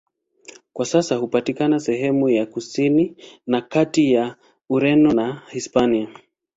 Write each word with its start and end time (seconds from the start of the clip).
Kwa 0.73 0.85
sasa 0.85 1.15
hupatikana 1.15 1.79
sehemu 1.79 2.29
ya 2.29 2.45
kusini 2.45 3.15
na 3.47 3.61
kati 3.61 4.13
ya 4.13 4.35
Ureno 4.69 5.11
na 5.13 5.43
Hispania. 5.51 6.07